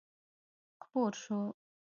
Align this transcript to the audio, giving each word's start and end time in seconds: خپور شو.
خپور 0.83 1.11
شو. 1.21 1.39